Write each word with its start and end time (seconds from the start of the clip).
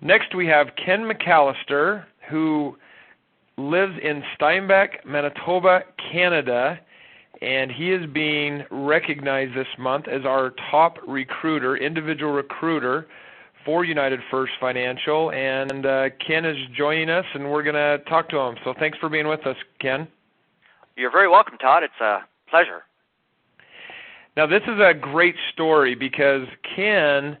Next, 0.00 0.34
we 0.34 0.46
have 0.46 0.68
Ken 0.76 1.00
McAllister, 1.00 2.04
who 2.30 2.76
lives 3.56 3.94
in 4.02 4.22
Steinbach, 4.36 5.04
Manitoba, 5.04 5.80
Canada, 6.12 6.78
and 7.42 7.70
he 7.70 7.92
is 7.92 8.06
being 8.06 8.64
recognized 8.70 9.56
this 9.56 9.66
month 9.76 10.06
as 10.06 10.24
our 10.24 10.52
top 10.70 10.98
recruiter, 11.06 11.76
individual 11.76 12.32
recruiter 12.32 13.08
for 13.64 13.84
United 13.84 14.20
First 14.30 14.52
Financial. 14.60 15.32
And 15.32 15.84
uh, 15.84 16.10
Ken 16.24 16.44
is 16.44 16.56
joining 16.76 17.10
us, 17.10 17.24
and 17.34 17.50
we're 17.50 17.64
going 17.64 17.74
to 17.74 17.98
talk 18.08 18.28
to 18.30 18.38
him. 18.38 18.56
So 18.64 18.74
thanks 18.78 18.98
for 18.98 19.08
being 19.08 19.26
with 19.26 19.46
us, 19.46 19.56
Ken. 19.80 20.06
You're 20.96 21.12
very 21.12 21.28
welcome, 21.28 21.58
Todd. 21.58 21.82
It's 21.82 22.00
a 22.00 22.20
pleasure. 22.48 22.82
Now, 24.36 24.46
this 24.46 24.62
is 24.62 24.80
a 24.80 24.94
great 24.94 25.34
story 25.52 25.96
because 25.96 26.46
Ken 26.76 27.36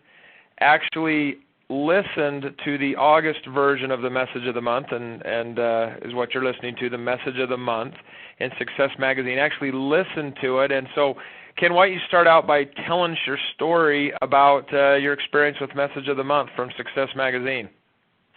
actually 0.60 1.38
listened 1.70 2.44
to 2.64 2.78
the 2.78 2.96
August 2.96 3.46
version 3.52 3.90
of 3.90 4.00
the 4.00 4.10
message 4.10 4.46
of 4.46 4.54
the 4.54 4.60
month, 4.60 4.86
and 4.90 5.22
and 5.24 5.58
uh, 5.58 5.90
is 6.02 6.14
what 6.14 6.32
you're 6.32 6.44
listening 6.44 6.74
to, 6.80 6.88
the 6.88 6.98
message 6.98 7.38
of 7.38 7.48
the 7.48 7.56
month, 7.56 7.94
in 8.40 8.50
Success 8.58 8.90
Magazine. 8.98 9.38
Actually 9.38 9.72
listened 9.72 10.34
to 10.42 10.60
it, 10.60 10.72
and 10.72 10.86
so 10.94 11.14
Ken, 11.58 11.74
why 11.74 11.86
don't 11.86 11.94
you 11.94 12.00
start 12.06 12.26
out 12.26 12.46
by 12.46 12.64
telling 12.86 13.12
us 13.12 13.18
your 13.26 13.38
story 13.54 14.12
about 14.22 14.72
uh, 14.72 14.94
your 14.94 15.12
experience 15.12 15.58
with 15.60 15.74
Message 15.74 16.06
of 16.08 16.16
the 16.16 16.24
Month 16.24 16.50
from 16.54 16.70
Success 16.76 17.08
Magazine? 17.16 17.68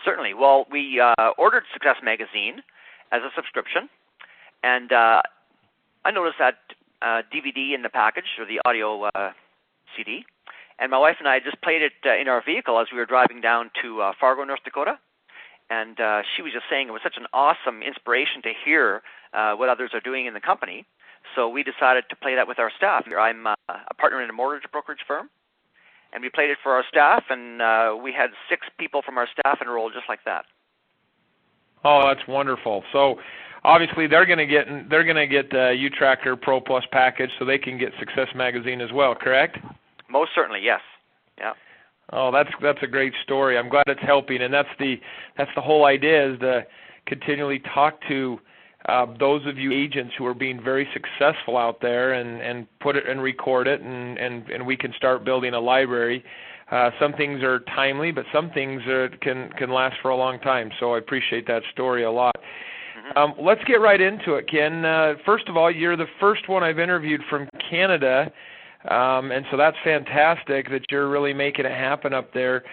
Certainly. 0.04 0.34
Well, 0.34 0.66
we 0.72 1.00
uh, 1.00 1.32
ordered 1.38 1.64
Success 1.72 1.98
Magazine 2.04 2.64
as 3.12 3.22
a 3.22 3.30
subscription, 3.36 3.88
and 4.64 4.92
uh, 4.92 5.22
I 6.04 6.12
noticed 6.12 6.38
that 6.40 6.56
DVD 7.04 7.72
uh, 7.72 7.76
in 7.76 7.84
the 7.84 7.90
package 7.90 8.26
or 8.40 8.46
the 8.46 8.60
audio 8.66 9.04
uh, 9.04 9.32
CD 9.96 10.26
and 10.82 10.90
my 10.90 10.98
wife 10.98 11.18
and 11.20 11.28
I 11.28 11.40
just 11.40 11.62
played 11.62 11.84
it 11.84 11.94
uh, 12.06 12.20
in 12.20 12.28
our 12.28 12.44
vehicle 12.44 12.80
as 12.80 12.88
we 12.92 12.98
were 12.98 13.06
driving 13.06 13.40
down 13.40 13.70
to 13.84 14.02
uh, 14.02 14.14
Fargo, 14.20 14.44
North 14.44 14.64
Dakota. 14.66 14.98
And 15.70 16.02
uh, 16.02 16.24
she 16.36 16.42
was 16.42 16.52
just 16.52 16.66
saying 16.70 16.90
it 16.90 16.92
was 16.92 17.04
such 17.04 17.16
an 17.18 17.28
awesome 17.32 17.82
inspiration 17.82 18.42
to 18.42 18.52
hear 18.66 19.04
uh, 19.34 19.54
what 19.54 19.70
others 19.70 19.92
are 19.94 20.02
doing 20.02 20.26
in 20.26 20.34
the 20.34 20.42
company. 20.42 20.86
So 21.36 21.48
we 21.48 21.64
decided 21.64 22.06
to 22.10 22.16
play 22.16 22.36
that 22.36 22.48
with 22.48 22.60
our 22.60 22.72
staff. 22.76 23.06
I'm 23.08 23.48
uh, 23.48 23.54
a 23.70 23.94
partner 23.94 24.22
in 24.22 24.30
a 24.30 24.34
mortgage 24.34 24.70
brokerage 24.72 25.06
firm, 25.08 25.30
and 26.12 26.24
we 26.24 26.30
played 26.30 26.50
it 26.50 26.58
for 26.62 26.74
our 26.74 26.84
staff, 26.90 27.24
and 27.30 27.62
uh, 27.62 27.96
we 27.96 28.12
had 28.12 28.32
six 28.50 28.66
people 28.80 29.02
from 29.06 29.18
our 29.18 29.28
staff 29.32 29.60
enrolled 29.62 29.94
just 29.94 30.10
like 30.10 30.20
that. 30.26 30.46
Oh, 31.86 32.04
that's 32.08 32.28
wonderful. 32.28 32.84
So 32.92 33.20
obviously 33.64 34.08
they're 34.08 34.26
going 34.26 34.40
to 34.40 34.48
get 34.48 34.66
they're 34.90 35.06
going 35.06 35.16
to 35.16 35.28
get 35.28 35.54
uh, 35.54 35.72
UTracker 35.72 36.42
Pro 36.42 36.60
Plus 36.60 36.84
package, 36.92 37.30
so 37.40 37.46
they 37.46 37.60
can 37.60 37.78
get 37.78 37.94
Success 38.00 38.28
Magazine 38.36 38.82
as 38.82 38.92
well. 38.92 39.16
Correct? 39.16 39.58
Most 40.12 40.32
certainly, 40.36 40.60
yes. 40.62 40.82
Yeah. 41.38 41.54
Oh, 42.14 42.32
that's 42.32 42.50
that's 42.62 42.80
a 42.82 42.88
great 42.88 43.14
story. 43.24 43.58
I'm 43.58 43.70
glad 43.70 43.86
it's 43.88 44.02
helping, 44.02 44.42
and 44.42 44.54
that's 44.54 44.70
the 44.80 45.00
that's 45.38 45.52
the 45.56 45.62
whole 45.62 45.86
idea 45.86 46.34
is 46.34 46.40
to 46.40 46.66
continually 47.08 47.62
talk 47.74 48.00
to 48.10 48.40
uh, 48.90 49.06
those 49.20 49.46
of 49.48 49.58
you 49.58 49.72
agents 49.72 50.14
who 50.18 50.26
are 50.26 50.34
being 50.34 50.62
very 50.62 50.88
successful 50.94 51.58
out 51.58 51.80
there, 51.82 52.14
and 52.14 52.42
and 52.42 52.68
put 52.82 52.98
it 52.98 53.08
and 53.08 53.22
record 53.22 53.68
it, 53.68 53.82
and 53.82 54.18
and 54.18 54.50
and 54.50 54.66
we 54.66 54.76
can 54.76 54.94
start 54.98 55.24
building 55.24 55.54
a 55.54 55.60
library. 55.60 56.24
Uh, 56.70 56.90
some 57.00 57.14
things 57.14 57.44
are 57.44 57.60
timely, 57.76 58.12
but 58.12 58.26
some 58.34 58.50
things 58.52 58.82
are, 58.88 59.10
can 59.22 59.50
can 59.58 59.70
last 59.70 59.96
for 60.02 60.12
a 60.12 60.16
long 60.16 60.40
time. 60.40 60.70
So 60.80 60.96
I 60.96 60.98
appreciate 60.98 61.48
that 61.48 61.64
story 61.72 62.04
a 62.04 62.12
lot. 62.12 62.36
Mm-hmm. 62.36 63.18
Um, 63.18 63.34
let's 63.40 63.64
get 63.66 63.76
right 63.76 64.02
into 64.02 64.36
it, 64.36 64.50
Ken. 64.50 64.84
Uh, 64.84 65.14
first 65.26 65.48
of 65.48 65.56
all, 65.56 65.72
you're 65.72 65.98
the 65.98 66.08
first 66.20 66.50
one 66.50 66.62
I've 66.62 66.80
interviewed 66.80 67.22
from 67.30 67.48
Canada 67.70 68.32
um, 68.90 69.32
and 69.32 69.46
so 69.52 69.58
that's 69.58 69.78
fantastic 69.84 70.70
that 70.70 70.82
you're 70.90 71.10
really 71.10 71.34
making 71.34 71.66
it 71.66 71.72
happen 71.72 72.14
up 72.14 72.34
there. 72.34 72.64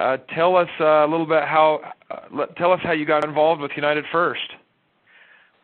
Uh, 0.00 0.16
tell 0.34 0.56
us 0.56 0.68
uh, 0.80 1.04
a 1.04 1.08
little 1.08 1.26
bit 1.26 1.44
how 1.44 1.80
uh, 2.10 2.46
tell 2.56 2.72
us 2.72 2.80
how 2.82 2.92
you 2.92 3.04
got 3.04 3.24
involved 3.24 3.60
with 3.60 3.70
United 3.76 4.04
First. 4.10 4.54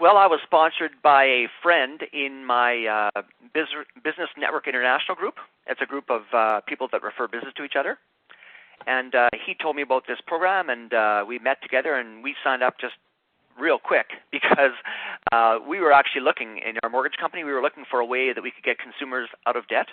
Well, 0.01 0.17
I 0.17 0.27
was 0.27 0.39
sponsored 0.45 0.93
by 1.03 1.25
a 1.25 1.47
friend 1.61 2.03
in 2.13 2.45
my 2.45 3.11
uh, 3.17 3.23
Business 3.53 4.29
Network 4.37 4.69
International 4.69 5.17
group. 5.17 5.35
It's 5.67 5.81
a 5.81 5.87
group 5.87 6.09
of 6.09 6.23
uh, 6.33 6.61
people 6.69 6.89
that 6.93 7.03
refer 7.03 7.27
business 7.27 7.53
to 7.57 7.65
each 7.65 7.75
other. 7.77 7.99
And 8.87 9.15
uh, 9.15 9.29
he 9.45 9.55
told 9.61 9.75
me 9.75 9.83
about 9.83 10.07
this 10.07 10.19
program, 10.25 10.71
and 10.71 10.95
uh, 10.95 11.25
we 11.27 11.41
met 11.41 11.61
together, 11.63 11.95
and 11.95 12.23
we 12.23 12.37
signed 12.45 12.63
up 12.63 12.79
just 12.81 12.95
real 13.59 13.79
quick 13.79 14.07
because 14.31 14.73
uh, 15.33 15.59
we 15.67 15.81
were 15.81 15.93
actually 15.93 16.23
looking 16.23 16.59
in 16.59 16.77
our 16.83 16.91
mortgage 16.91 17.19
company. 17.21 17.45
We 17.45 17.53
were 17.53 17.63
looking 17.63 17.85
for 17.91 18.01
a 18.01 18.07
way 18.07 18.33
that 18.33 18.43
we 18.43 18.51
could 18.51 18.65
get 18.65 18.79
consumers 18.79 19.29
out 19.47 19.57
of 19.57 19.67
debt, 19.69 19.89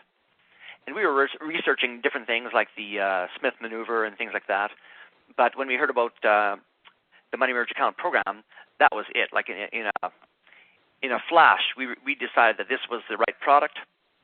and 0.85 0.95
we 0.95 1.05
were 1.05 1.13
re- 1.13 1.39
researching 1.41 2.01
different 2.01 2.27
things 2.27 2.49
like 2.53 2.69
the 2.77 2.99
uh, 2.99 3.27
Smith 3.39 3.53
maneuver 3.61 4.05
and 4.05 4.17
things 4.17 4.31
like 4.33 4.47
that. 4.47 4.71
But 5.37 5.57
when 5.57 5.67
we 5.67 5.75
heard 5.75 5.89
about 5.89 6.13
uh, 6.23 6.55
the 7.31 7.37
money 7.37 7.53
merge 7.53 7.71
account 7.71 7.97
program, 7.97 8.43
that 8.79 8.91
was 8.93 9.05
it. 9.13 9.29
Like 9.33 9.49
in, 9.49 9.57
in 9.77 9.87
a 10.03 10.09
in 11.01 11.11
a 11.11 11.19
flash, 11.29 11.73
we 11.77 11.87
we 12.05 12.15
decided 12.15 12.57
that 12.57 12.69
this 12.69 12.81
was 12.89 13.01
the 13.09 13.17
right 13.17 13.39
product. 13.41 13.79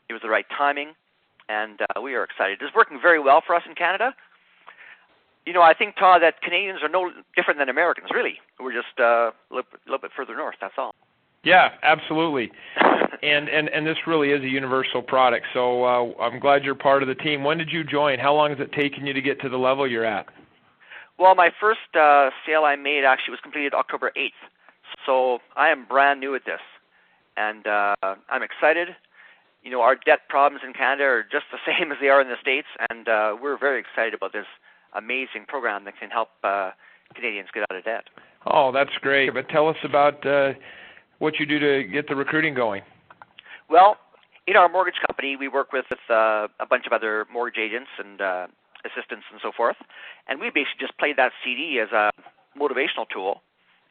It 0.09 0.13
was 0.13 0.22
the 0.22 0.29
right 0.29 0.46
timing, 0.56 0.94
and 1.50 1.79
uh, 1.81 2.02
we 2.02 2.16
are 2.16 2.23
excited. 2.23 2.59
It's 2.62 2.75
working 2.75 3.00
very 3.02 3.19
well 3.19 3.41
for 3.46 3.56
us 3.56 3.63
in 3.68 3.75
Canada 3.75 4.13
you 5.46 5.53
know, 5.53 5.62
I 5.62 5.74
think 5.74 5.96
Todd 5.96 6.22
that 6.22 6.41
Canadians 6.41 6.79
are 6.84 6.90
no 6.90 7.12
different 7.35 7.59
than 7.59 7.69
Americans. 7.69 8.09
Really, 8.13 8.40
we're 8.59 8.74
just 8.74 9.00
uh, 9.00 9.03
a 9.03 9.34
little, 9.50 9.69
little 9.85 10.00
bit 10.00 10.12
further 10.16 10.35
north. 10.35 10.56
That's 10.62 10.75
all. 10.78 10.91
Yeah, 11.44 11.69
absolutely. 11.81 12.52
and 13.24 13.50
and 13.50 13.69
and 13.69 13.85
this 13.85 13.97
really 14.06 14.29
is 14.31 14.44
a 14.44 14.47
universal 14.47 15.02
product. 15.02 15.47
So 15.53 15.84
uh, 15.84 16.22
I'm 16.22 16.40
glad 16.40 16.63
you're 16.63 16.75
part 16.75 17.02
of 17.02 17.07
the 17.07 17.16
team. 17.16 17.44
When 17.44 17.57
did 17.57 17.72
you 17.72 17.84
join? 17.84 18.19
How 18.19 18.34
long 18.34 18.52
has 18.52 18.59
it 18.59 18.72
taken 18.74 19.07
you 19.07 19.13
to 19.13 19.22
get 19.22 19.41
to 19.41 19.50
the 19.50 19.57
level 19.57 19.88
you're 19.88 20.06
at? 20.06 20.28
Well, 21.18 21.35
my 21.35 21.52
first 21.59 21.96
uh, 21.96 22.29
sale 22.46 22.63
I 22.63 22.75
made 22.75 23.03
actually 23.06 23.31
was 23.31 23.40
completed 23.41 23.73
October 23.75 24.12
8th. 24.18 24.41
So 25.06 25.40
I 25.56 25.69
am 25.69 25.85
brand 25.85 26.19
new 26.19 26.34
at 26.35 26.46
this, 26.46 26.62
and 27.38 27.66
uh, 27.68 27.96
I'm 28.02 28.41
excited. 28.41 28.90
You 29.62 29.69
know, 29.69 29.81
our 29.81 29.96
debt 29.96 30.22
problems 30.29 30.63
in 30.66 30.73
Canada 30.73 31.03
are 31.03 31.23
just 31.23 31.46
the 31.52 31.59
same 31.66 31.91
as 31.91 32.00
they 32.02 32.09
are 32.09 32.22
in 32.22 32.28
the 32.28 32.41
states, 32.41 32.68
and 32.90 33.08
uh, 33.08 33.35
we're 33.40 33.58
very 33.58 33.79
excited 33.79 34.13
about 34.13 34.34
this 34.34 34.47
amazing 34.94 35.46
program 35.47 35.85
that 35.85 35.94
can 36.00 36.09
help 36.09 36.29
uh, 36.44 36.72
Canadians 37.16 37.50
get 37.53 37.63
out 37.69 37.78
of 37.78 37.84
debt. 37.84 38.06
Oh, 38.46 38.72
that's 38.72 38.91
great. 39.02 39.34
But 39.34 39.50
tell 39.50 39.68
us 39.68 39.78
about 39.84 40.25
uh, 40.25 40.53
what 41.19 41.40
you 41.40 41.46
do 41.46 41.59
to 41.59 41.84
get 41.84 42.07
the 42.07 42.16
recruiting 42.16 42.53
going. 42.53 42.81
Well, 43.69 43.97
in 44.47 44.56
our 44.56 44.68
mortgage 44.68 45.00
company, 45.06 45.35
we 45.35 45.47
work 45.47 45.72
with 45.72 45.85
uh, 46.09 46.47
a 46.59 46.66
bunch 46.69 46.85
of 46.88 46.94
other 46.94 47.25
mortgage 47.31 47.59
agents 47.59 47.90
and 47.97 48.22
uh, 48.22 48.47
assistants 48.84 49.25
and 49.31 49.40
so 49.41 49.52
forth, 49.56 49.78
and 50.28 50.40
we 50.40 50.47
basically 50.47 50.79
just 50.79 50.97
played 50.97 51.18
that 51.18 51.31
CD 51.44 51.79
as 51.79 51.91
a 51.91 52.09
motivational 52.59 53.08
tool, 53.12 53.41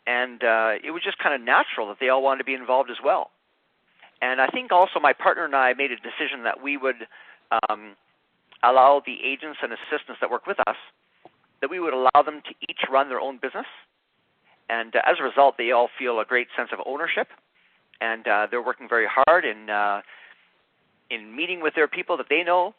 and 0.06 0.42
uh, 0.42 0.72
it 0.82 0.90
was 0.90 1.02
just 1.02 1.18
kind 1.18 1.34
of 1.34 1.40
natural 1.40 1.88
that 1.88 1.98
they 2.00 2.08
all 2.08 2.22
wanted 2.22 2.38
to 2.38 2.44
be 2.44 2.54
involved 2.54 2.90
as 2.90 2.98
well. 3.02 3.30
And 4.20 4.40
I 4.40 4.48
think 4.48 4.72
also 4.72 5.00
my 5.00 5.12
partner 5.12 5.44
and 5.44 5.54
I 5.54 5.72
made 5.72 5.92
a 5.92 5.96
decision 5.96 6.42
that 6.44 6.62
we 6.62 6.76
would 6.76 7.06
um, 7.70 7.96
allow 8.62 9.02
the 9.04 9.16
agents 9.24 9.58
and 9.62 9.72
assistants 9.72 10.20
that 10.20 10.30
work 10.30 10.46
with 10.46 10.58
us 10.66 10.76
that 11.60 11.70
we 11.70 11.78
would 11.78 11.92
allow 11.92 12.22
them 12.24 12.42
to 12.42 12.54
each 12.68 12.80
run 12.90 13.08
their 13.08 13.20
own 13.20 13.38
business. 13.40 13.66
And 14.68 14.94
uh, 14.96 15.00
as 15.06 15.16
a 15.20 15.22
result, 15.22 15.56
they 15.58 15.72
all 15.72 15.88
feel 15.98 16.20
a 16.20 16.24
great 16.24 16.48
sense 16.56 16.70
of 16.72 16.78
ownership, 16.86 17.28
and 18.00 18.26
uh, 18.26 18.46
they're 18.50 18.62
working 18.62 18.88
very 18.88 19.06
hard 19.08 19.44
in 19.44 19.68
uh, 19.68 20.00
in 21.10 21.34
meeting 21.34 21.60
with 21.60 21.74
their 21.74 21.88
people 21.88 22.16
that 22.16 22.26
they 22.30 22.44
know, 22.44 22.74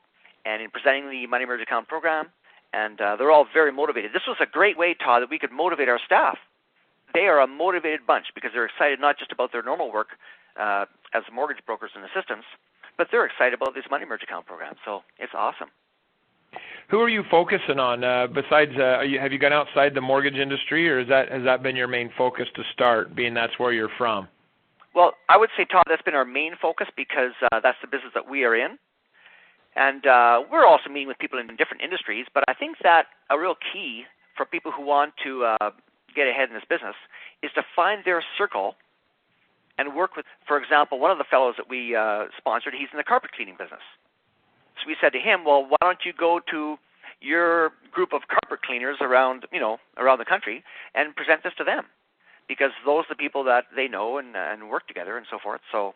and 0.45 0.61
in 0.61 0.69
presenting 0.71 1.09
the 1.09 1.27
Money 1.27 1.45
Merge 1.45 1.61
Account 1.61 1.87
program. 1.87 2.27
And 2.73 3.01
uh, 3.01 3.17
they're 3.17 3.31
all 3.31 3.45
very 3.53 3.73
motivated. 3.73 4.11
This 4.13 4.23
was 4.25 4.37
a 4.39 4.45
great 4.45 4.77
way, 4.77 4.93
Todd, 4.93 5.21
that 5.21 5.29
we 5.29 5.37
could 5.37 5.51
motivate 5.51 5.89
our 5.89 5.99
staff. 6.05 6.37
They 7.13 7.27
are 7.27 7.41
a 7.41 7.47
motivated 7.47 8.07
bunch 8.07 8.27
because 8.33 8.51
they're 8.53 8.65
excited 8.65 9.01
not 9.01 9.19
just 9.19 9.33
about 9.33 9.51
their 9.51 9.61
normal 9.61 9.91
work 9.91 10.15
uh, 10.57 10.85
as 11.13 11.23
mortgage 11.33 11.65
brokers 11.65 11.91
and 11.93 12.05
assistants, 12.05 12.45
but 13.01 13.07
they're 13.09 13.25
excited 13.25 13.55
about 13.55 13.73
this 13.73 13.85
money 13.89 14.05
merge 14.05 14.21
account 14.21 14.45
program. 14.45 14.75
So 14.85 14.99
it's 15.17 15.33
awesome. 15.35 15.69
Who 16.91 16.99
are 16.99 17.09
you 17.09 17.23
focusing 17.31 17.79
on 17.79 18.03
uh, 18.03 18.27
besides? 18.27 18.73
Uh, 18.77 19.01
you, 19.01 19.17
have 19.17 19.31
you 19.31 19.39
gone 19.39 19.53
outside 19.53 19.95
the 19.95 20.01
mortgage 20.01 20.35
industry, 20.35 20.87
or 20.87 20.99
has 20.99 21.07
that 21.07 21.31
has 21.31 21.43
that 21.45 21.63
been 21.63 21.75
your 21.75 21.87
main 21.87 22.11
focus 22.15 22.45
to 22.53 22.61
start? 22.73 23.15
Being 23.15 23.33
that's 23.33 23.57
where 23.57 23.73
you're 23.73 23.89
from. 23.97 24.27
Well, 24.93 25.13
I 25.29 25.37
would 25.37 25.49
say, 25.57 25.65
Todd, 25.65 25.85
that's 25.89 26.03
been 26.03 26.13
our 26.13 26.25
main 26.25 26.53
focus 26.61 26.89
because 26.95 27.31
uh, 27.51 27.59
that's 27.63 27.77
the 27.81 27.87
business 27.87 28.11
that 28.13 28.29
we 28.29 28.43
are 28.43 28.53
in, 28.53 28.77
and 29.75 30.05
uh, 30.05 30.43
we're 30.51 30.67
also 30.67 30.89
meeting 30.89 31.07
with 31.07 31.17
people 31.17 31.39
in 31.39 31.47
different 31.55 31.81
industries. 31.81 32.27
But 32.31 32.43
I 32.47 32.53
think 32.53 32.77
that 32.83 33.07
a 33.31 33.39
real 33.39 33.55
key 33.73 34.03
for 34.37 34.45
people 34.45 34.71
who 34.71 34.85
want 34.85 35.13
to 35.23 35.45
uh, 35.45 35.71
get 36.13 36.27
ahead 36.27 36.49
in 36.49 36.53
this 36.53 36.69
business 36.69 36.95
is 37.41 37.49
to 37.55 37.63
find 37.75 38.03
their 38.05 38.23
circle 38.37 38.75
and 39.77 39.95
work 39.95 40.15
with, 40.15 40.25
for 40.47 40.61
example, 40.61 40.99
one 40.99 41.11
of 41.11 41.17
the 41.17 41.25
fellows 41.29 41.55
that 41.57 41.69
we 41.69 41.95
uh, 41.95 42.25
sponsored, 42.37 42.73
he's 42.73 42.89
in 42.91 42.97
the 42.97 43.03
carpet 43.03 43.31
cleaning 43.31 43.55
business. 43.57 43.83
So 44.77 44.87
we 44.87 44.95
said 45.01 45.13
to 45.13 45.19
him, 45.19 45.45
well, 45.45 45.65
why 45.67 45.77
don't 45.81 45.99
you 46.05 46.13
go 46.13 46.39
to 46.51 46.77
your 47.21 47.71
group 47.91 48.13
of 48.13 48.21
carpet 48.27 48.63
cleaners 48.65 48.97
around, 49.01 49.45
you 49.51 49.59
know, 49.59 49.77
around 49.97 50.19
the 50.19 50.25
country 50.25 50.63
and 50.95 51.15
present 51.15 51.43
this 51.43 51.53
to 51.57 51.63
them? 51.63 51.85
Because 52.47 52.71
those 52.85 53.05
are 53.05 53.15
the 53.15 53.15
people 53.15 53.43
that 53.45 53.65
they 53.75 53.87
know 53.87 54.17
and, 54.17 54.35
and 54.35 54.69
work 54.69 54.87
together 54.87 55.17
and 55.17 55.25
so 55.29 55.37
forth. 55.41 55.61
So 55.71 55.93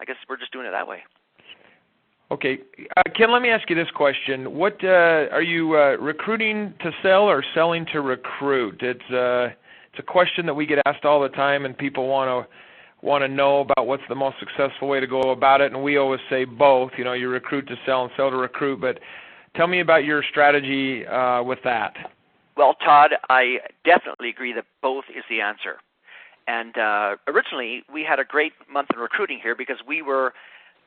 I 0.00 0.04
guess 0.04 0.16
we're 0.28 0.36
just 0.36 0.52
doing 0.52 0.66
it 0.66 0.72
that 0.72 0.86
way. 0.86 1.02
Okay, 2.30 2.58
uh, 2.96 3.02
Ken. 3.16 3.30
Let 3.30 3.40
me 3.40 3.50
ask 3.50 3.70
you 3.70 3.76
this 3.76 3.90
question: 3.94 4.56
What 4.56 4.82
uh, 4.82 5.30
are 5.30 5.42
you 5.42 5.76
uh, 5.76 5.96
recruiting 6.00 6.74
to 6.80 6.90
sell 7.00 7.22
or 7.22 7.44
selling 7.54 7.86
to 7.92 8.00
recruit? 8.00 8.82
It's 8.82 9.10
uh, 9.12 9.54
it's 9.92 10.00
a 10.00 10.02
question 10.02 10.44
that 10.46 10.54
we 10.54 10.66
get 10.66 10.80
asked 10.86 11.04
all 11.04 11.20
the 11.20 11.28
time, 11.28 11.64
and 11.64 11.78
people 11.78 12.08
want 12.08 12.28
to 12.28 12.52
want 13.06 13.22
to 13.22 13.28
know 13.28 13.60
about 13.60 13.86
what's 13.86 14.02
the 14.08 14.14
most 14.14 14.36
successful 14.40 14.88
way 14.88 15.00
to 15.00 15.06
go 15.06 15.30
about 15.30 15.60
it. 15.60 15.72
And 15.72 15.82
we 15.82 15.96
always 15.96 16.20
say 16.28 16.44
both. 16.44 16.90
You 16.98 17.04
know, 17.04 17.12
you 17.12 17.28
recruit 17.28 17.66
to 17.68 17.76
sell 17.86 18.02
and 18.02 18.10
sell 18.16 18.30
to 18.30 18.36
recruit. 18.36 18.80
But 18.80 18.98
tell 19.54 19.68
me 19.68 19.80
about 19.80 20.04
your 20.04 20.22
strategy 20.28 21.06
uh, 21.06 21.42
with 21.42 21.60
that. 21.64 21.94
Well, 22.56 22.74
Todd, 22.84 23.12
I 23.30 23.58
definitely 23.84 24.28
agree 24.28 24.52
that 24.54 24.64
both 24.82 25.04
is 25.16 25.24
the 25.30 25.40
answer. 25.40 25.76
And 26.48 26.76
uh, 26.76 27.16
originally, 27.28 27.82
we 27.92 28.02
had 28.02 28.18
a 28.18 28.24
great 28.24 28.52
month 28.70 28.88
in 28.92 29.00
recruiting 29.00 29.38
here 29.42 29.54
because 29.54 29.78
we 29.86 30.02
were 30.02 30.34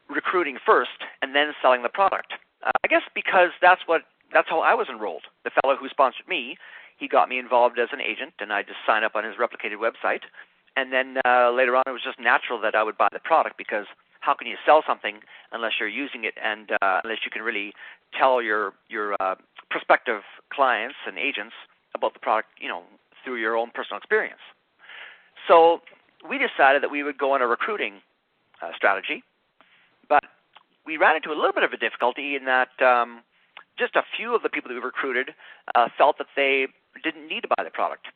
recruiting 0.10 0.58
first 0.66 1.04
and 1.22 1.36
then 1.36 1.54
selling 1.62 1.84
the 1.84 1.90
product. 1.90 2.34
Uh, 2.66 2.72
I 2.84 2.88
guess 2.88 3.04
because 3.16 3.50
that's 3.62 3.82
what 3.86 4.02
that's 4.34 4.50
how 4.50 4.60
I 4.60 4.74
was 4.74 4.88
enrolled. 4.90 5.24
The 5.44 5.52
fellow 5.62 5.76
who 5.76 5.90
sponsored 5.90 6.28
me, 6.28 6.58
he 6.98 7.08
got 7.08 7.30
me 7.30 7.40
involved 7.40 7.80
as 7.80 7.90
an 7.92 8.00
agent, 8.02 8.34
and 8.40 8.54
I 8.54 8.62
just 8.62 8.78
signed 8.86 9.04
up 9.06 9.16
on 9.16 9.24
his 9.24 9.36
replicated 9.36 9.78
website. 9.82 10.22
And 10.80 10.94
then 10.94 11.18
uh, 11.26 11.52
later 11.52 11.76
on, 11.76 11.84
it 11.88 11.92
was 11.92 12.02
just 12.02 12.22
natural 12.22 12.58
that 12.62 12.74
I 12.74 12.84
would 12.84 12.98
buy 12.98 13.10
the 13.12 13.20
product 13.20 13.58
because 13.58 13.86
how 14.22 14.34
can 14.34 14.48
you 14.48 14.56
sell 14.66 14.82
something 14.88 15.20
unless 15.52 15.74
you're 15.78 15.90
using 15.90 16.24
it 16.24 16.36
and 16.42 16.72
uh, 16.82 17.02
unless 17.04 17.20
you 17.26 17.32
can 17.32 17.42
really 17.42 17.74
tell 18.18 18.42
your 18.42 18.72
your 18.88 19.16
uh, 19.20 19.36
prospective 19.70 20.22
clients 20.54 20.96
and 21.06 21.18
agents 21.20 21.54
about 21.96 22.14
the 22.14 22.20
product, 22.20 22.48
you 22.62 22.70
know, 22.70 22.84
through 23.26 23.36
your 23.36 23.58
own 23.58 23.72
personal 23.74 23.98
experience. 23.98 24.40
So 25.50 25.82
we 26.30 26.38
decided 26.38 26.82
that 26.82 26.92
we 26.92 27.04
would 27.04 27.18
go 27.18 27.34
on 27.34 27.42
a 27.42 27.48
recruiting 27.48 27.96
uh, 28.62 28.72
strategy, 28.74 29.22
but 30.08 30.24
we 30.86 30.96
ran 30.96 31.18
into 31.18 31.32
a 31.32 31.36
little 31.36 31.54
bit 31.54 31.64
of 31.64 31.74
a 31.74 31.78
difficulty 31.78 32.38
in 32.38 32.46
that 32.46 32.72
um, 32.82 33.22
just 33.78 33.98
a 33.98 34.04
few 34.16 34.34
of 34.34 34.44
the 34.44 34.50
people 34.50 34.70
that 34.70 34.76
we 34.76 34.82
recruited 34.82 35.36
uh, 35.76 35.90
felt 35.98 36.18
that 36.20 36.28
they 36.38 36.68
didn't 37.04 37.28
need 37.28 37.42
to 37.42 37.50
buy 37.50 37.66
the 37.66 37.70
product. 37.70 38.08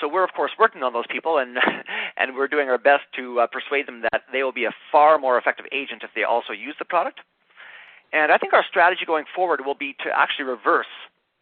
So 0.00 0.08
we're 0.08 0.24
of 0.24 0.32
course 0.34 0.52
working 0.58 0.82
on 0.82 0.92
those 0.92 1.06
people, 1.08 1.38
and 1.38 1.58
and 2.16 2.36
we're 2.36 2.48
doing 2.48 2.68
our 2.68 2.78
best 2.78 3.04
to 3.16 3.40
uh, 3.40 3.46
persuade 3.46 3.86
them 3.86 4.02
that 4.12 4.22
they 4.32 4.42
will 4.42 4.52
be 4.52 4.64
a 4.64 4.74
far 4.92 5.18
more 5.18 5.38
effective 5.38 5.66
agent 5.72 6.02
if 6.02 6.10
they 6.14 6.24
also 6.24 6.52
use 6.52 6.74
the 6.78 6.84
product. 6.84 7.20
And 8.12 8.30
I 8.30 8.38
think 8.38 8.52
our 8.52 8.64
strategy 8.68 9.04
going 9.06 9.24
forward 9.34 9.64
will 9.64 9.74
be 9.74 9.94
to 10.04 10.10
actually 10.14 10.46
reverse 10.46 10.90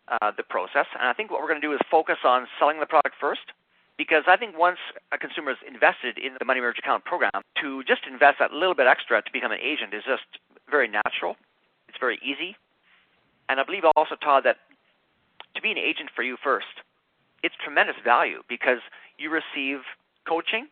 uh, 0.08 0.32
the 0.36 0.42
process. 0.42 0.86
And 0.98 1.08
I 1.08 1.12
think 1.12 1.30
what 1.30 1.40
we're 1.40 1.48
going 1.48 1.60
to 1.60 1.66
do 1.66 1.72
is 1.72 1.80
focus 1.90 2.18
on 2.24 2.46
selling 2.58 2.80
the 2.80 2.86
product 2.86 3.16
first, 3.20 3.52
because 3.96 4.24
I 4.26 4.36
think 4.36 4.58
once 4.58 4.78
a 5.12 5.18
consumer 5.18 5.52
is 5.52 5.58
invested 5.66 6.18
in 6.18 6.36
the 6.38 6.44
Money 6.44 6.60
Merge 6.60 6.78
Account 6.78 7.04
program, 7.04 7.42
to 7.60 7.84
just 7.84 8.02
invest 8.10 8.38
that 8.40 8.52
little 8.52 8.74
bit 8.74 8.86
extra 8.86 9.22
to 9.22 9.32
become 9.32 9.52
an 9.52 9.60
agent 9.62 9.94
is 9.94 10.04
just 10.04 10.24
very 10.70 10.88
natural. 10.88 11.36
It's 11.88 11.98
very 11.98 12.18
easy. 12.22 12.56
And 13.48 13.60
I 13.60 13.64
believe 13.64 13.84
also, 13.96 14.16
Todd, 14.16 14.44
that 14.44 14.56
to 15.54 15.62
be 15.62 15.70
an 15.70 15.78
agent 15.78 16.10
for 16.16 16.22
you 16.22 16.36
first, 16.42 16.80
it's 17.44 17.54
tremendous 17.62 17.96
value 18.02 18.42
because 18.48 18.80
you 19.18 19.28
receive 19.28 19.80
coaching, 20.26 20.66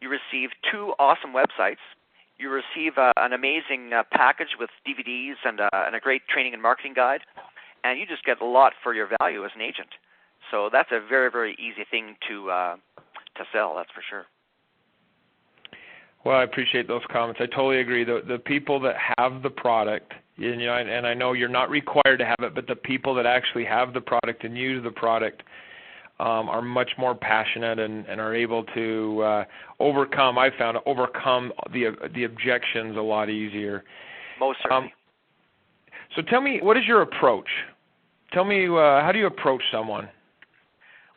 you 0.00 0.08
receive 0.08 0.48
two 0.72 0.94
awesome 0.98 1.32
websites, 1.34 1.84
you 2.38 2.48
receive 2.48 2.96
uh, 2.96 3.12
an 3.18 3.34
amazing 3.34 3.92
uh, 3.92 4.02
package 4.10 4.56
with 4.58 4.70
DVDs 4.88 5.34
and, 5.44 5.60
uh, 5.60 5.68
and 5.74 5.94
a 5.94 6.00
great 6.00 6.22
training 6.26 6.54
and 6.54 6.62
marketing 6.62 6.94
guide, 6.94 7.20
and 7.84 8.00
you 8.00 8.06
just 8.06 8.24
get 8.24 8.40
a 8.40 8.46
lot 8.46 8.72
for 8.82 8.94
your 8.94 9.08
value 9.20 9.44
as 9.44 9.50
an 9.54 9.60
agent. 9.60 9.90
So 10.50 10.70
that's 10.72 10.88
a 10.90 11.00
very 11.06 11.30
very 11.30 11.52
easy 11.52 11.84
thing 11.90 12.16
to 12.28 12.50
uh, 12.50 12.76
to 13.36 13.44
sell. 13.52 13.74
That's 13.76 13.90
for 13.94 14.02
sure. 14.08 14.24
Well, 16.24 16.36
I 16.36 16.44
appreciate 16.44 16.88
those 16.88 17.02
comments. 17.12 17.40
I 17.42 17.46
totally 17.46 17.80
agree. 17.80 18.04
The 18.04 18.22
the 18.26 18.38
people 18.38 18.80
that 18.80 18.96
have 19.18 19.42
the 19.42 19.50
product, 19.50 20.14
you 20.36 20.56
know, 20.56 20.74
and 20.74 21.06
I 21.06 21.12
know 21.12 21.34
you're 21.34 21.48
not 21.48 21.68
required 21.68 22.18
to 22.18 22.24
have 22.24 22.40
it, 22.40 22.54
but 22.54 22.66
the 22.66 22.74
people 22.74 23.14
that 23.16 23.26
actually 23.26 23.66
have 23.66 23.92
the 23.92 24.00
product 24.00 24.44
and 24.44 24.56
use 24.56 24.82
the 24.82 24.90
product 24.90 25.42
um, 26.20 26.48
are 26.48 26.62
much 26.62 26.90
more 26.98 27.14
passionate 27.14 27.78
and, 27.78 28.04
and 28.06 28.20
are 28.20 28.34
able 28.34 28.64
to 28.74 29.22
uh, 29.22 29.44
overcome. 29.78 30.38
I 30.38 30.50
found 30.56 30.78
overcome 30.84 31.52
the 31.72 31.96
the 32.14 32.24
objections 32.24 32.96
a 32.96 33.00
lot 33.00 33.30
easier. 33.30 33.84
Most 34.38 34.58
certainly. 34.62 34.84
Um, 34.84 34.92
so 36.14 36.22
tell 36.22 36.40
me, 36.40 36.60
what 36.62 36.76
is 36.76 36.84
your 36.86 37.02
approach? 37.02 37.48
Tell 38.32 38.44
me, 38.44 38.66
uh, 38.66 39.00
how 39.02 39.10
do 39.12 39.18
you 39.18 39.26
approach 39.26 39.62
someone? 39.72 40.08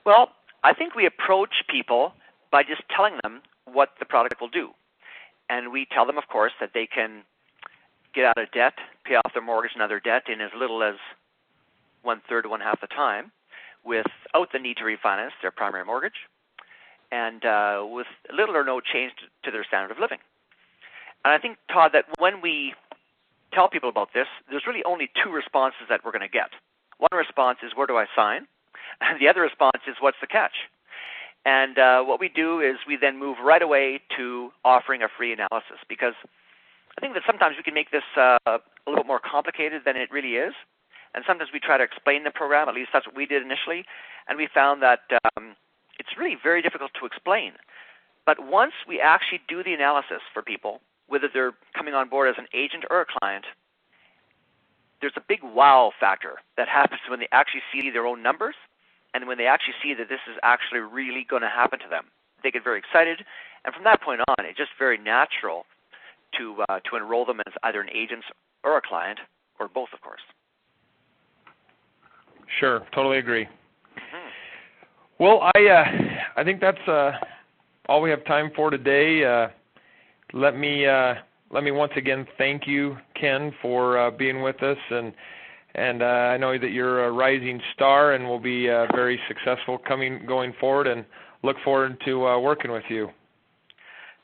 Well, 0.06 0.30
I 0.64 0.74
think 0.74 0.96
we 0.96 1.06
approach 1.06 1.64
people 1.70 2.14
by 2.52 2.64
just 2.64 2.84
telling 2.96 3.18
them 3.24 3.42
what 3.66 3.90
the 4.00 4.06
product 4.06 4.40
will 4.40 4.50
do. 4.50 4.70
And 5.50 5.72
we 5.72 5.88
tell 5.92 6.06
them, 6.06 6.18
of 6.18 6.28
course, 6.32 6.54
that 6.60 6.72
they 6.74 6.88
can 6.88 7.24
get 8.14 8.26
out 8.26 8.38
of 8.38 8.52
debt, 8.52 8.74
pay 9.06 9.16
off 9.16 9.34
their 9.34 9.44
mortgage 9.44 9.72
and 9.74 9.82
other 9.82 10.00
debt 10.00 10.24
in 10.32 10.42
as 10.42 10.52
little 10.58 10.84
as 10.84 10.96
one 12.04 12.22
third, 12.30 12.46
one 12.46 12.62
half 12.62 12.80
the 12.82 12.88
time, 12.88 13.32
without 13.86 14.52
the 14.52 14.60
need 14.60 14.78
to 14.78 14.84
refinance 14.84 15.32
their 15.42 15.52
primary 15.52 15.86
mortgage, 15.86 16.28
and 17.12 17.46
uh, 17.46 17.84
with 17.86 18.08
little 18.36 18.56
or 18.56 18.64
no 18.64 18.80
change 18.82 19.14
to 19.44 19.52
their 19.52 19.64
standard 19.64 19.92
of 19.92 20.00
living. 20.00 20.20
And 21.26 21.34
I 21.34 21.38
think, 21.38 21.58
Todd, 21.72 21.92
that 21.94 22.06
when 22.20 22.42
we 22.42 22.74
tell 23.54 23.70
people 23.70 23.90
about 23.90 24.10
this, 24.14 24.28
there's 24.50 24.64
really 24.68 24.84
only 24.84 25.10
two 25.24 25.32
responses 25.32 25.88
that 25.90 26.02
we're 26.04 26.12
going 26.12 26.22
to 26.22 26.28
get. 26.28 26.50
One 26.98 27.18
response 27.18 27.60
is, 27.64 27.72
Where 27.76 27.88
do 27.88 27.98
I 27.98 28.06
sign? 28.16 28.48
And 29.02 29.20
the 29.20 29.28
other 29.28 29.42
response 29.42 29.82
is, 29.88 29.96
what's 30.00 30.18
the 30.22 30.28
catch? 30.28 30.70
And 31.46 31.78
uh, 31.78 32.04
what 32.04 32.20
we 32.20 32.30
do 32.30 32.60
is 32.62 32.78
we 32.88 32.96
then 32.96 33.20
move 33.20 33.38
right 33.44 33.62
away 33.62 34.00
to 34.18 34.52
offering 34.64 35.02
a 35.02 35.08
free 35.18 35.34
analysis 35.34 35.84
because 35.90 36.14
I 36.98 37.02
think 37.02 37.14
that 37.16 37.24
sometimes 37.28 37.58
we 37.58 37.64
can 37.64 37.74
make 37.74 37.92
this 37.92 38.04
uh, 38.16 38.38
a 38.48 38.60
little 38.88 39.04
bit 39.04 39.08
more 39.08 39.20
complicated 39.20 39.82
than 39.86 39.98
it 39.98 40.10
really 40.12 40.36
is. 40.36 40.54
And 41.14 41.24
sometimes 41.28 41.52
we 41.54 41.60
try 41.60 41.78
to 41.78 41.84
explain 41.84 42.24
the 42.24 42.32
program, 42.32 42.68
at 42.68 42.76
least 42.76 42.90
that's 42.92 43.06
what 43.06 43.16
we 43.16 43.26
did 43.26 43.42
initially, 43.44 43.86
and 44.28 44.38
we 44.38 44.48
found 44.52 44.82
that 44.82 45.02
um, 45.38 45.56
it's 46.00 46.18
really 46.18 46.38
very 46.42 46.62
difficult 46.62 46.92
to 47.00 47.06
explain. 47.06 47.54
But 48.26 48.46
once 48.48 48.74
we 48.88 49.00
actually 49.00 49.42
do 49.48 49.64
the 49.64 49.74
analysis 49.74 50.22
for 50.34 50.42
people, 50.42 50.82
whether 51.08 51.30
they're 51.32 51.54
coming 51.76 51.94
on 51.94 52.10
board 52.10 52.30
as 52.30 52.36
an 52.38 52.48
agent 52.54 52.86
or 52.90 53.02
a 53.02 53.06
client, 53.06 53.46
there's 55.02 55.14
a 55.18 55.24
big 55.28 55.44
wow 55.44 55.92
factor 56.00 56.40
that 56.58 56.68
happens 56.68 57.02
when 57.10 57.20
they 57.20 57.28
actually 57.32 57.62
see 57.72 57.92
their 57.92 58.08
own 58.08 58.24
numbers 58.24 58.56
and 59.14 59.28
when 59.28 59.38
they 59.38 59.46
actually 59.46 59.76
see 59.84 59.94
that 59.94 60.10
this 60.10 60.22
is 60.28 60.38
actually 60.42 60.80
really 60.80 61.26
going 61.30 61.42
to 61.42 61.50
happen 61.50 61.80
to 61.80 61.90
them, 61.90 62.06
they 62.42 62.50
get 62.50 62.64
very 62.64 62.80
excited. 62.80 63.24
And 63.66 63.74
from 63.74 63.84
that 63.84 64.02
point 64.02 64.22
on, 64.28 64.46
it's 64.46 64.58
just 64.58 64.72
very 64.80 64.98
natural 64.98 65.66
to 66.38 66.64
uh, 66.68 66.80
to 66.90 66.96
enroll 66.96 67.26
them 67.26 67.40
as 67.46 67.54
either 67.64 67.80
an 67.80 67.90
agent 67.94 68.24
or 68.64 68.78
a 68.78 68.82
client, 68.82 69.20
or 69.60 69.68
both, 69.68 69.90
of 69.94 70.02
course. 70.02 70.22
Sure, 72.64 72.82
totally 72.96 73.18
agree. 73.18 73.44
Mm-hmm. 73.44 74.30
Well, 75.20 75.42
I 75.54 75.66
uh, 75.68 75.84
I 76.38 76.46
think 76.46 76.62
that's 76.62 76.88
uh, 76.88 77.12
all 77.90 78.02
we 78.02 78.10
have 78.10 78.24
time 78.24 78.52
for 78.56 78.70
today. 78.70 79.26
Uh, 79.26 79.50
let 80.32 80.56
me 80.56 80.86
uh, 80.86 81.16
let 81.52 81.66
me 81.66 81.72
once 81.72 81.92
again 81.98 82.26
thank 82.38 82.66
you, 82.66 82.96
Ken, 83.20 83.54
for 83.62 83.98
uh, 83.98 84.12
being 84.12 84.42
with 84.42 84.64
us 84.64 84.78
and 84.92 85.14
and 85.76 86.02
uh, 86.02 86.06
I 86.06 86.38
know 86.38 86.58
that 86.58 86.70
you're 86.70 87.04
a 87.04 87.12
rising 87.12 87.60
star 87.74 88.14
and 88.14 88.30
will 88.30 88.40
be 88.40 88.70
uh, 88.70 88.86
very 88.96 89.20
successful 89.28 89.78
coming 89.78 90.26
going 90.26 90.54
forward. 90.58 90.88
And 90.88 91.04
look 91.44 91.58
forward 91.66 91.98
to 92.06 92.26
uh, 92.26 92.40
working 92.40 92.72
with 92.72 92.86
you. 92.88 93.10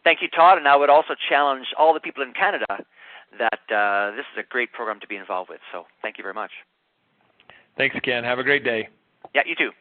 Thank 0.06 0.22
you, 0.22 0.30
Todd. 0.30 0.58
And 0.58 0.68
I 0.68 0.78
would 0.78 0.90
also 0.90 1.14
challenge 1.28 1.66
all 1.78 1.94
the 1.94 2.00
people 2.00 2.24
in 2.24 2.32
Canada 2.32 2.86
that 3.38 3.76
uh, 3.76 4.16
this 4.16 4.26
is 4.34 4.46
a 4.46 4.48
great 4.50 4.72
program 4.72 5.02
to 5.02 5.08
be 5.08 5.18
involved 5.18 5.50
with. 5.50 5.60
So 5.74 5.84
thank 6.02 6.18
you 6.18 6.24
very 6.24 6.34
much. 6.34 6.52
Thanks, 7.80 7.96
Ken. 8.04 8.26
Have 8.26 8.40
a 8.40 8.44
great 8.44 8.66
day. 8.66 8.90
Yeah, 9.34 9.44
you 9.46 9.56
too. 9.56 9.72